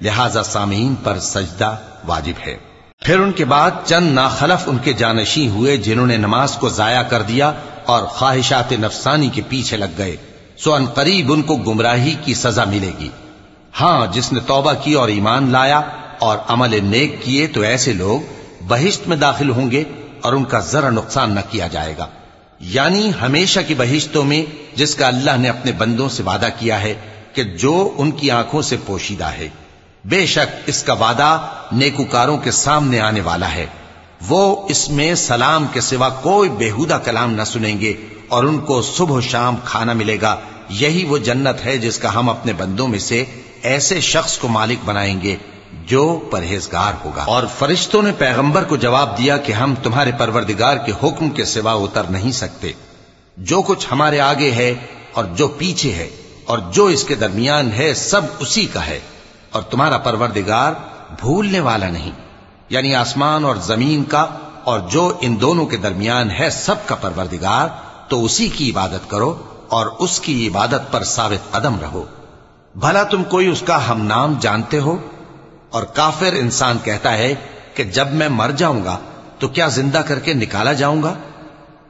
لہذا 0.00 0.42
سامعین 0.42 0.94
پر 0.94 1.18
سجدہ 1.18 1.76
واجب 2.06 2.46
ہے۔ 2.46 2.56
پھر 3.00 3.20
ان 3.20 3.32
کے 3.32 3.44
بعد 3.44 3.70
چند 3.84 4.14
ناخلف 4.14 4.68
ان 4.68 4.78
کے 4.78 4.92
جانشی 4.92 5.48
ہوئے 5.48 5.76
جنہوں 5.76 6.06
نے 6.06 6.16
نماز 6.16 6.52
کو 6.52 6.68
ضائع 6.68 7.02
کر 7.02 7.22
دیا 7.22 7.52
اور 7.86 8.02
خواہشات 8.02 8.72
نفسانی 8.72 9.28
کے 9.28 9.42
پیچھے 9.48 9.76
لگ 9.76 9.94
گئے۔ 9.98 10.16
سو 10.56 10.74
ان 10.74 10.86
قریب 10.86 11.32
ان 11.32 11.42
کو 11.42 11.56
گمراہی 11.56 12.14
کی 12.24 12.34
سزا 12.34 12.64
ملے 12.64 12.90
گی۔ 12.98 13.08
ہاں 13.80 14.06
جس 14.12 14.32
نے 14.32 14.40
توبہ 14.46 14.72
کی 14.82 14.94
اور 14.94 15.08
ایمان 15.08 15.50
لایا 15.52 15.80
اور 16.18 16.38
عمل 16.48 16.84
نیک 16.84 17.22
کیے 17.22 17.46
تو 17.46 17.60
ایسے 17.60 17.92
لوگ 17.92 18.32
بہشت 18.68 19.08
میں 19.08 19.16
داخل 19.16 19.50
ہوں 19.50 19.70
گے 19.70 19.84
اور 20.20 20.32
ان 20.32 20.44
کا 20.44 20.58
ذرا 20.58 20.90
نقصان 20.90 21.34
نہ 21.34 21.40
کیا 21.50 21.66
جائے 21.66 21.94
گا۔ 21.98 22.06
یعنی 22.60 23.12
ہمیشہ 23.20 23.60
کی 23.66 23.74
بہشتوں 23.74 24.24
میں 24.24 24.44
جس 24.76 24.94
کا 24.94 25.08
اللہ 25.08 25.36
نے 25.36 25.48
اپنے 25.48 25.72
بندوں 25.72 26.08
سے 26.08 26.22
وعدہ 26.22 26.48
کیا 26.58 26.82
ہے 26.82 26.94
کہ 27.32 27.42
جو 27.42 27.94
ان 27.96 28.10
کی 28.10 28.30
آنکھوں 28.30 28.62
سے 28.62 28.76
پوشیدہ 28.86 29.24
ہے۔ 29.24 29.48
بے 30.04 30.26
شک 30.26 30.56
اس 30.66 30.82
کا 30.82 30.92
وعدہ 30.92 31.38
نیکوکاروں 31.72 32.38
کے 32.38 32.50
سامنے 32.50 33.00
آنے 33.00 33.20
والا 33.20 33.54
ہے۔ 33.54 33.66
وہ 34.28 34.68
اس 34.68 34.90
میں 34.90 35.14
سلام 35.14 35.66
کے 35.72 35.80
سوا 35.80 36.08
کوئی 36.08 36.50
بےحودہ 36.50 36.98
کلام 37.04 37.32
نہ 37.32 37.42
سنیں 37.42 37.80
گے 37.80 37.92
اور 38.28 38.44
ان 38.44 38.58
کو 38.58 38.82
صبح 38.82 39.16
و 39.16 39.20
شام 39.20 39.56
کھانا 39.64 39.92
ملے 39.92 40.20
گا۔ 40.20 40.36
یہی 40.68 41.04
وہ 41.04 41.18
جنت 41.18 41.64
ہے 41.64 41.78
جس 41.78 41.98
کا 41.98 42.14
ہم 42.14 42.30
اپنے 42.30 42.52
بندوں 42.52 42.88
میں 42.88 42.98
سے 42.98 43.24
ایسے 43.62 44.00
شخص 44.00 44.38
کو 44.38 44.48
مالک 44.48 44.78
بنائیں 44.84 45.20
گے۔ 45.22 45.36
جو 45.84 46.28
پرہیزگار 46.30 46.92
ہوگا۔ 47.04 47.24
اور 47.26 47.44
فرشتوں 47.58 48.02
نے 48.02 48.12
پیغمبر 48.18 48.64
کو 48.64 48.76
جواب 48.76 49.18
دیا 49.18 49.36
کہ 49.36 49.52
ہم 49.52 49.74
تمہارے 49.82 50.12
پروردگار 50.18 50.76
کے 50.76 50.92
حکم 51.02 51.30
کے 51.30 51.44
سوا 51.44 51.72
اتر 51.72 52.04
نہیں 52.04 52.32
سکتے۔ 52.32 52.72
جو 53.36 53.62
کچھ 53.62 53.86
ہمارے 53.90 54.20
آگے 54.20 54.50
ہے 54.50 54.74
اور 55.12 55.24
جو 55.24 55.48
پیچھے 55.48 55.92
ہے 55.92 56.10
اور 56.44 56.58
جو 56.58 56.84
اس 56.84 57.04
کے 57.04 57.14
درمیان 57.14 57.72
ہے 57.72 57.94
سب 57.94 58.20
اسی 58.38 58.66
کا 58.66 58.86
ہے۔ 58.86 59.00
اور 59.50 59.62
تمہارا 59.62 59.98
پروردگار 59.98 60.72
بھولنے 61.20 61.60
والا 61.60 61.88
نہیں۔ 61.88 62.12
یعنی 62.68 62.94
آسمان 62.94 63.44
اور 63.44 63.56
زمین 63.56 64.04
کا 64.04 64.26
اور 64.64 64.80
جو 64.80 65.12
ان 65.20 65.40
دونوں 65.40 65.66
کے 65.66 65.76
درمیان 65.76 66.30
ہے 66.30 66.50
سب 66.50 66.74
کا 66.86 66.94
پروردگار، 66.94 67.68
تو 68.08 68.24
اسی 68.24 68.48
کی 68.48 68.70
عبادت 68.70 69.10
کرو 69.10 69.42
اور 69.68 69.86
اس 69.86 70.20
کی 70.20 70.48
عبادت 70.48 70.92
پر 70.92 71.04
ثابت 71.04 71.52
قدم 71.52 71.80
رہو۔ 71.80 72.04
بھلا 72.74 73.02
تم 73.02 73.24
کوئی 73.24 73.46
اس 73.46 73.62
کا 73.66 73.90
ہم 73.90 74.02
نام 74.02 74.34
جانتے 74.40 74.78
ہو؟ 74.78 74.96
اور 75.70 75.82
کافر 75.82 76.32
انسان 76.32 76.78
کہتا 76.84 77.14
ہے 77.14 77.34
کہ 77.74 77.84
جب 77.84 78.06
میں 78.12 78.28
مر 78.28 78.50
جاؤں 78.50 78.84
گا 78.84 78.98
تو 79.38 79.48
کیا 79.48 79.68
زندہ 79.68 79.98
کر 79.98 80.18
کے 80.18 80.34
نکالا 80.34 80.72
جاؤں 80.72 81.02
گا؟ 81.02 81.14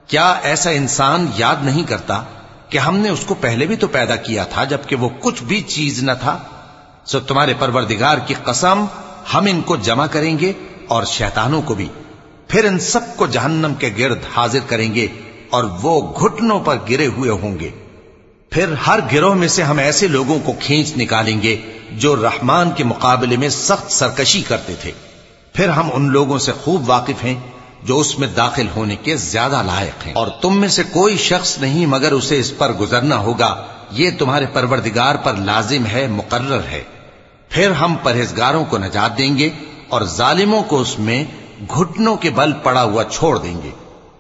کیا 0.07 0.35
ایسا 0.43 0.71
انسان 0.71 1.27
یاد 1.37 1.57
نہیں 1.63 1.83
کرتا 1.89 2.23
کہ 2.69 2.79
ہم 2.79 2.99
نے 2.99 3.09
اس 3.09 3.25
کو 3.27 3.35
پہلے 3.35 3.67
بھی 3.67 3.77
تو 3.77 3.87
پیدا 3.87 4.17
کیا 4.17 4.45
تھا 4.45 4.65
جبکہ 4.65 4.97
وہ 4.97 5.09
کچھ 5.21 5.43
بھی 5.43 5.61
چیز 5.61 6.03
نہ 6.03 6.13
تھا؟ 6.21 6.39
سو 7.05 7.21
تمہارے 7.21 7.55
پروردگار 7.59 8.19
کی 8.19 8.35
قسم، 8.45 8.85
ہم 9.35 9.47
ان 9.51 9.61
کو 9.61 9.77
جمع 9.77 10.07
کریں 10.07 10.39
گے 10.39 10.53
اور 10.89 11.05
شیطانوں 11.05 11.63
کو 11.63 11.75
بھی۔ 11.75 11.89
پھر 12.49 12.65
ان 12.65 12.79
سب 12.79 13.01
کو 13.17 13.27
جہنم 13.27 13.75
کے 13.75 13.91
گرد 13.99 14.19
حاضر 14.37 14.59
کریں 14.67 14.95
گے 14.95 15.07
اور 15.51 15.65
وہ 15.83 16.21
گھٹنوں 16.21 16.61
پر 16.61 16.77
گرے 16.91 17.07
ہوئے 17.07 17.31
ہوں 17.31 17.59
گے۔ 17.59 17.71
پھر 18.51 18.73
ہر 18.87 19.01
گروہ 19.13 19.35
میں 19.35 19.49
سے 19.49 19.63
ہم 19.63 19.79
ایسے 19.79 20.09
لوگوں 20.09 20.39
کو 20.45 20.53
کھینچ 20.61 20.97
نکالیں 20.97 21.43
گے 21.43 21.57
جو 21.93 22.17
رحمان 22.17 22.71
کے 22.71 22.85
مقابلے 22.85 23.37
میں 23.37 23.49
سخت 23.49 23.93
سرکشی 23.93 24.43
کرتے 24.43 24.75
تھے۔ 24.81 24.91
پھر 25.53 25.69
ہم 25.69 25.91
ان 25.93 26.11
لوگوں 26.11 26.39
سے 26.39 26.53
خوب 26.53 26.91
واقف 26.91 27.25
ہیں 27.25 27.35
جو 27.83 27.99
اس 27.99 28.19
میں 28.19 28.29
داخل 28.29 28.67
ہونے 28.77 28.97
کے 28.97 29.17
زیادہ 29.17 29.63
لائق 29.67 30.07
ہیں۔ 30.07 30.15
اور 30.15 30.27
تم 30.43 30.61
میں 30.61 30.69
سے 30.69 30.83
کوئی 30.83 31.17
شخص 31.17 31.59
نہیں 31.59 31.87
مگر 31.87 32.13
اسے 32.13 32.39
اس 32.39 32.59
پر 32.59 32.73
گزرنا 32.73 33.17
ہوگا۔ 33.19 33.67
یہ 33.91 34.11
تمہارے 34.19 34.47
پروردگار 34.53 35.15
پر 35.15 35.35
لازم 35.35 35.87
ہے، 35.87 36.07
مقرر 36.07 36.61
ہے۔ 36.71 36.83
پھر 37.49 37.71
ہم 37.71 37.95
پرہیزگاروں 38.03 38.65
کو 38.65 38.79
نجات 38.79 39.19
دیں 39.19 39.39
گے 39.39 39.51
اور 39.89 40.03
ظالموں 40.03 40.63
کو 40.63 40.81
اس 40.81 40.99
میں 40.99 41.25
گھٹنوں 41.75 42.17
کے 42.17 42.31
بل 42.31 42.53
پڑا 42.53 42.83
ہوا 42.83 43.05
چھوڑ 43.05 43.39
دیں 43.39 43.63
گے۔ 43.65 43.71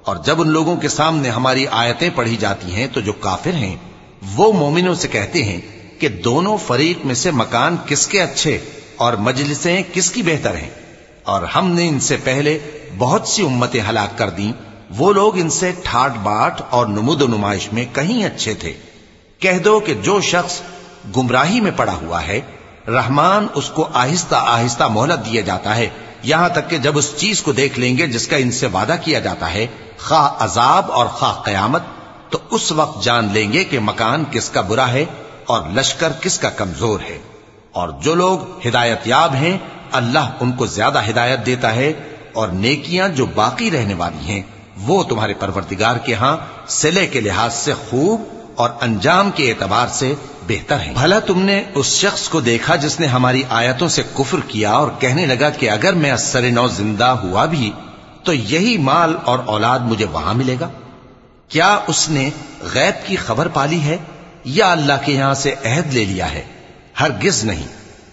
اور 0.04 0.16
جب 0.16 0.40
ان 0.40 0.48
لوگوں 0.48 0.76
کے 0.76 0.88
سامنے 0.88 1.30
ہماری 1.30 1.66
آیتیں 1.70 2.10
پڑھی 2.14 2.36
جاتی 2.36 2.74
ہیں 2.74 2.86
تو 2.92 3.00
جو 3.00 3.12
کافر 3.12 3.54
ہیں 3.54 3.76
وہ 4.36 4.52
مومنوں 4.52 4.94
سے 4.94 5.08
کہتے 5.08 5.44
ہیں 5.44 5.60
کہ 5.98 6.08
دونوں 6.08 6.56
فریق 6.66 7.06
میں 7.06 7.14
سے 7.14 7.30
مکان 7.30 7.76
کس 7.86 8.06
کے 8.06 8.22
اچھے 8.22 8.58
اور 8.96 9.12
مجلسیں 9.12 9.82
کس 9.92 10.10
کی 10.10 10.22
بہتر 10.22 10.56
ہیں؟ 10.56 10.70
اور 11.22 11.42
ہم 11.42 11.70
نے 11.70 11.88
ان 11.88 12.00
سے 12.00 12.16
پہلے 12.24 12.58
بہت 12.98 13.28
سی 13.28 13.46
امتیں 13.46 13.80
ہلاک 13.88 14.18
کر 14.18 14.30
دیں، 14.30 14.52
وہ 14.96 15.12
لوگ 15.12 15.38
ان 15.38 15.50
سے 15.50 15.72
ٹھاٹ 15.82 16.12
باٹ 16.22 16.60
اور 16.70 16.86
نمود 16.86 17.22
و 17.22 17.26
نمائش 17.26 17.72
میں 17.72 17.84
کہیں 17.92 18.24
اچھے 18.24 18.54
تھے۔ 18.54 18.72
کہہ 19.38 19.58
دو 19.58 19.80
کہ 19.80 19.94
جو 19.94 20.20
شخص 20.20 20.60
گمراہی 21.16 21.60
میں 21.60 21.70
پڑا 21.76 21.94
ہوا 21.94 22.26
ہے، 22.26 22.40
رحمان 22.88 23.46
اس 23.54 23.68
کو 23.68 23.88
آہستہ 23.94 24.36
آہستہ 24.38 24.84
مہلت 24.84 25.32
دیا 25.32 25.40
جاتا 25.40 25.76
ہے۔ 25.76 25.88
یہاں 26.22 26.48
تک 26.48 26.70
کہ 26.70 26.78
جب 26.78 26.98
اس 26.98 27.14
چیز 27.16 27.42
کو 27.42 27.52
دیکھ 27.52 27.78
لیں 27.78 27.98
گے 27.98 28.06
جس 28.06 28.28
کا 28.28 28.36
ان 28.36 28.50
سے 28.50 28.66
وعدہ 28.66 28.96
کیا 29.04 29.18
جاتا 29.18 29.54
ہے، 29.54 29.66
خواہ 29.98 30.44
عذاب 30.44 30.92
اور 30.92 31.06
خواہ 31.06 31.42
قیامت 31.42 31.82
تو 32.30 32.38
اس 32.50 32.72
وقت 32.72 33.04
جان 33.04 33.28
لیں 33.32 33.52
گے 33.52 33.64
کہ 33.64 33.78
مکان 33.78 34.24
کس 34.30 34.50
کا 34.50 34.60
برا 34.60 34.88
ہے 34.88 35.04
اور 35.46 35.62
لشکر 35.74 36.12
کس 36.20 36.38
کا 36.38 36.50
کمزور 36.50 37.00
ہے۔ 37.00 37.18
اور 37.72 37.88
جو 37.88 38.14
لوگ 38.14 38.38
ہدایت 38.68 39.06
یاب 39.06 39.34
ہیں، 39.34 39.58
اللہ 39.92 40.30
ان 40.40 40.52
کو 40.52 40.66
زیادہ 40.66 41.02
ہدایت 41.10 41.46
دیتا 41.46 41.74
ہے 41.74 41.92
اور 42.32 42.48
نیکیاں 42.48 43.08
جو 43.08 43.26
باقی 43.26 43.70
رہنے 43.70 43.94
والی 43.94 44.28
ہیں، 44.28 44.42
وہ 44.80 45.02
تمہارے 45.02 45.34
پروردگار 45.34 45.96
کے 45.96 46.14
ہاں 46.14 46.36
سلے 46.66 47.06
کے 47.06 47.20
لحاظ 47.20 47.54
سے 47.54 47.74
خوب 47.74 48.22
اور 48.54 48.70
انجام 48.80 49.30
کے 49.30 49.50
اعتبار 49.50 49.86
سے 49.88 50.14
بہتر 50.48 50.80
ہیں۔ 50.80 50.92
بھلا 50.92 51.18
تم 51.18 51.42
نے 51.42 51.62
اس 51.74 51.86
شخص 51.86 52.28
کو 52.28 52.40
دیکھا 52.40 52.76
جس 52.76 53.00
نے 53.00 53.06
ہماری 53.06 53.42
آیتوں 53.48 53.88
سے 53.88 54.02
کفر 54.14 54.38
کیا 54.48 54.72
اور 54.72 54.90
کہنے 54.98 55.26
لگا 55.26 55.50
کہ 55.50 55.70
اگر 55.70 55.92
میں 55.92 56.10
اثر 56.10 56.50
نو 56.50 56.68
زندہ 56.68 57.04
ہوا 57.04 57.44
بھی، 57.44 57.72
تو 58.22 58.32
یہی 58.32 58.78
مال 58.78 59.16
اور 59.24 59.38
اولاد 59.46 59.78
مجھے 59.78 60.06
وہاں 60.12 60.34
ملے 60.34 60.56
گا؟ 60.60 60.68
کیا 61.48 61.78
اس 61.86 62.08
نے 62.08 62.30
غیب 62.60 63.06
کی 63.06 63.16
خبر 63.16 63.48
پالی 63.48 63.80
ہے 63.80 63.96
یا 64.44 64.72
اللہ 64.72 64.92
کے 65.04 65.12
یہاں 65.12 65.34
سے 65.34 65.54
عہد 65.64 65.94
لے 65.94 66.04
لیا 66.04 66.32
ہے؟ 66.32 66.42
ہرگز 67.00 67.44
نہیں۔ 67.44 67.66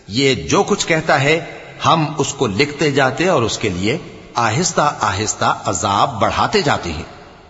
یہ 0.08 0.36
جو 0.36 0.64
کچھ 0.64 0.88
کہتا 0.88 1.22
ہے، 1.22 1.40
ہم 1.86 2.06
اس 2.18 2.34
کو 2.34 2.48
لکھتے 2.48 2.92
جاتے 2.92 3.28
اور 3.28 3.42
اس 3.42 3.58
کے 3.58 3.70
لیے 3.70 3.98
آہستہ 4.36 4.96
آہستہ 5.02 5.58
عذاب 5.66 6.22
بڑھاتے 6.22 6.62
جاتے 6.62 6.94
ہیں۔ 6.94 7.04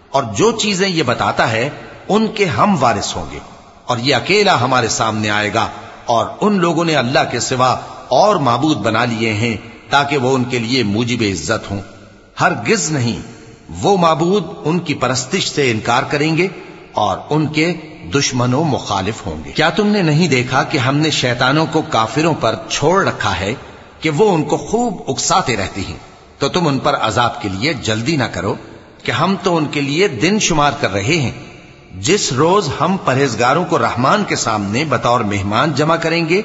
اور 0.10 0.24
جو 0.24 0.52
چیزیں 0.52 0.88
یہ 0.88 1.04
بتاتا 1.04 1.52
ہے، 1.52 1.70
ان 2.10 2.28
کے 2.28 2.46
ہم 2.46 2.84
وارث 2.84 3.16
ہوں 3.16 3.26
گے۔ 3.32 3.40
اور 3.86 3.98
یہ 3.98 4.16
اکیلا 4.16 4.62
ہمارے 4.62 4.88
سامنے 4.88 5.30
آئے 5.30 5.54
گا 5.54 5.68
اور 6.06 6.26
ان 6.42 6.60
لوگوں 6.60 6.86
نے 6.86 6.96
اللہ 6.96 7.20
کے 7.32 7.40
سوا 7.40 7.76
اور 8.08 8.36
معبود 8.36 8.78
بنا 8.78 9.06
لیے 9.06 9.34
ہیں 9.34 9.58
تاکہ 9.90 10.18
وہ 10.18 10.36
ان 10.36 10.44
کے 10.44 10.60
لیے 10.60 10.84
موجب 10.84 11.22
عزت 11.22 11.72
ہوں۔ 11.72 11.82
ہرگز 12.42 12.92
نہیں۔ 12.92 13.43
وہ 13.70 13.98
معبود 13.98 14.44
ان 14.66 14.80
کی 14.80 14.94
پرستش 14.94 15.52
سے 15.52 15.72
انکار 15.72 16.04
کریں 16.04 16.38
گے 16.38 16.48
اور 16.92 17.18
ان 17.30 17.48
کے 17.48 17.74
دشمنوں 18.16 18.64
مخالف 18.64 19.26
ہوں 19.26 19.44
گے۔ 19.46 19.52
کیا 19.52 19.70
تم 19.70 19.88
نے 19.88 20.02
نہیں 20.02 20.28
دیکھا 20.28 20.64
کہ 20.64 20.78
ہم 20.78 20.98
نے 20.98 21.10
شیطانوں 21.10 21.66
کو 21.72 21.82
کافروں 21.82 22.34
پر 22.40 22.56
چھوڑ 22.70 23.08
رکھا 23.08 23.40
ہے 23.40 23.54
کہ 24.00 24.10
وہ 24.10 24.36
ان 24.36 24.44
کو 24.44 24.58
خوب 24.58 25.02
اکساتے 25.08 25.58
رہتی 25.58 25.86
ہیں؟ 25.86 25.98
تو 26.38 26.50
تم 26.50 26.68
ان 26.68 26.80
پر 26.80 26.96
عذاب 26.96 27.42
کے 27.42 27.50
لیے 27.50 27.74
جلدی 27.74 28.16
نہ 28.16 28.24
کرو 28.24 28.56
کہ 29.04 29.12
ہم 29.12 29.36
تو 29.44 29.58
ان 29.58 29.66
کے 29.66 29.82
لیے 29.82 30.08
دن 30.08 30.40
شمار 30.40 30.72
کر 30.80 30.94
رہے 30.94 31.18
ہیں۔ 31.18 31.32
جس 32.00 32.32
روز 32.32 32.70
ہم 32.82 32.98
پرہیزگاروں 33.06 33.66
کو 33.66 33.80
رحمان 33.80 34.24
کے 34.24 34.36
سامنے 34.36 34.86
بطور 34.86 35.20
مہمان 35.20 35.74
جمع 35.74 35.96
کریں 35.96 36.30
گے 36.30 36.42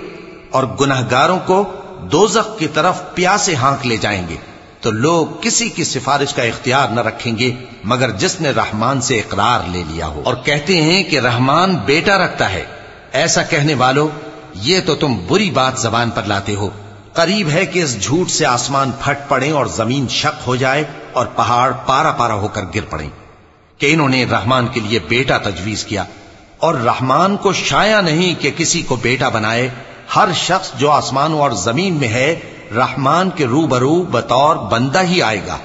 اور 0.50 0.64
گناہ 0.80 1.02
گاروں 1.10 1.38
کو 1.46 1.64
دوزخ 2.12 2.58
کی 2.58 2.68
طرف 2.68 3.14
پیاسے 3.14 3.54
ہانک 3.54 3.86
لے 3.86 3.96
جائیں 3.96 4.28
گے۔ 4.28 4.36
تو 4.80 4.90
لوگ 4.90 5.26
کسی 5.40 5.68
کی 5.68 5.84
سفارش 5.84 6.34
کا 6.34 6.42
اختیار 6.42 6.88
نہ 6.88 7.00
رکھیں 7.00 7.38
گے، 7.38 7.54
مگر 7.84 8.10
جس 8.10 8.40
نے 8.40 8.50
رحمان 8.50 9.00
سے 9.00 9.16
اقرار 9.16 9.68
لے 9.68 9.82
لیا 9.88 10.06
ہو۔ 10.06 10.22
اور 10.24 10.34
کہتے 10.34 10.82
ہیں 10.82 11.02
کہ 11.02 11.20
رحمان 11.20 11.76
بیٹا 11.76 12.18
رکھتا 12.18 12.52
ہے۔ 12.52 12.64
ایسا 13.12 13.42
کہنے 13.42 13.74
والوں 13.74 14.08
یہ 14.54 14.80
تو 14.86 14.94
تم 14.94 15.26
بری 15.28 15.50
بات 15.50 15.78
زبان 15.78 16.10
پر 16.10 16.22
لاتے 16.26 16.54
ہو۔ 16.54 16.70
قریب 17.12 17.48
ہے 17.50 17.66
کہ 17.66 17.82
اس 17.82 18.02
جھوٹ 18.02 18.30
سے 18.30 18.46
آسمان 18.46 18.90
پھٹ 19.00 19.28
پڑے 19.28 19.50
اور 19.50 19.66
زمین 19.66 20.08
شک 20.08 20.42
ہو 20.46 20.56
جائے 20.56 20.84
اور 21.12 21.26
پہاڑ 21.26 21.72
پارا 21.86 22.10
پارا 22.10 22.34
ہو 22.34 22.48
کر 22.48 22.62
گر 22.74 22.84
پڑیں۔ 22.90 23.10
کہ 23.78 23.92
انہوں 23.92 24.08
نے 24.08 24.24
رحمان 24.24 24.66
کے 24.66 24.80
لیے 24.80 24.98
بیٹا 25.08 25.38
تجویز 25.38 25.84
کیا۔ 25.84 26.04
اور 26.58 26.74
رحمان 26.74 27.36
کو 27.36 27.52
شایا 27.52 28.00
نہیں 28.00 28.42
کہ 28.42 28.50
کسی 28.56 28.82
کو 28.82 28.96
بیٹا 28.96 29.28
بنائے۔ 29.28 29.70
ہر 30.16 30.28
شخص 30.34 30.72
جو 30.74 30.90
آسمانوں 30.90 31.40
اور 31.40 31.50
زمین 31.50 31.94
میں 31.94 32.08
ہے 32.08 32.40
رحمان 32.76 33.30
کے 33.30 33.46
رو 33.46 33.66
برو 33.66 34.02
بطور 34.02 34.56
بندہ 34.56 35.02
ہی 35.02 35.22
آئے 35.22 35.40
گا۔ 35.46 35.58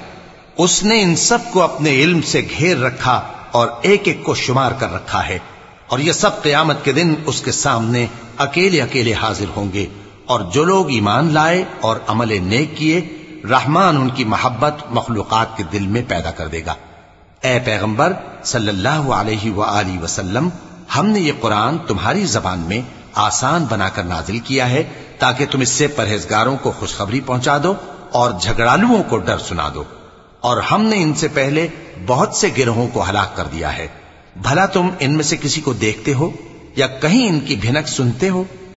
اس 0.58 0.82
نے 0.84 1.02
ان 1.02 1.16
سب 1.16 1.38
کو 1.52 1.62
اپنے 1.62 1.90
علم 1.90 2.22
سے 2.22 2.46
گھیر 2.58 2.76
رکھا 2.76 3.20
اور 3.52 3.68
ایک 3.82 4.02
ایک 4.04 4.24
کو 4.24 4.34
شمار 4.34 4.72
کر 4.78 4.94
رکھا 4.94 5.28
ہے۔ 5.28 5.38
اور 5.86 5.98
یہ 5.98 6.12
سب 6.12 6.42
قیامت 6.42 6.84
کے 6.84 6.92
دن 6.92 7.14
اس 7.26 7.40
کے 7.40 7.52
سامنے 7.52 8.06
اکیلے 8.38 8.82
اکیلے 8.82 9.12
حاضر 9.12 9.44
ہوں 9.56 9.72
گے۔ 9.72 9.86
اور 10.24 10.40
جو 10.40 10.64
لوگ 10.64 10.90
ایمان 10.90 11.34
لائے 11.34 11.64
اور 11.80 11.96
عمل 12.06 12.38
نیک 12.42 12.76
کیے، 12.76 13.22
رحمان 13.50 13.96
ان 13.96 14.10
کی 14.10 14.24
محبت 14.24 14.74
مخلوقات 14.90 15.56
کے 15.56 15.62
دل 15.72 15.86
میں 15.86 16.02
پیدا 16.08 16.30
کر 16.30 16.46
دے 16.46 16.62
گا۔ 16.66 16.74
اے 17.40 17.58
پیغمبر، 17.64 18.12
صلی 18.44 18.68
اللہ 18.68 18.88
علیہ 18.88 19.52
وآلہ 19.52 20.02
وسلم، 20.02 20.48
ہم 20.96 21.06
نے 21.06 21.20
یہ 21.20 21.32
قرآن 21.40 21.78
تمہاری 21.78 22.24
زبان 22.24 22.58
میں 22.58 22.80
آسان 23.14 23.66
بنا 23.68 23.88
کر 23.88 24.04
نازل 24.04 24.38
کیا 24.38 24.70
ہے۔ 24.70 24.82
تاکہ 25.18 25.46
تم 25.50 25.60
اس 25.60 25.68
سے 25.68 25.86
پرہیزگاروں 25.86 26.56
کو 26.62 26.72
خوشخبری 26.78 27.20
پہنچا 27.20 27.58
دو 27.62 27.74
اور 28.10 28.32
جھگڑالوؤں 28.40 29.02
کو 29.02 29.18
ڈر 29.18 29.38
سنا 29.38 29.68
دو۔ 29.74 29.84
اور 30.40 30.56
ہم 30.56 30.84
نے 30.84 31.02
ان 31.02 31.14
سے 31.14 31.28
پہلے 31.28 31.68
بہت 32.06 32.34
سے 32.34 32.48
گروہوں 32.58 32.88
کو 32.88 33.08
ہلاک 33.08 33.36
کر 33.36 33.44
دیا 33.52 33.78
ہے۔ 33.78 33.86
بھلا 34.42 34.66
تم 34.66 34.88
ان 35.00 35.12
میں 35.12 35.24
سے 35.24 35.36
کسی 35.36 35.60
کو 35.60 35.72
دیکھتے 35.72 36.14
ہو 36.14 36.30
یا 36.76 36.86
کہیں 36.86 37.28
ان 37.28 37.40
کی 37.40 37.56
بھنک 37.56 37.88
سنتے 37.88 38.28
ہو؟ 38.28 38.44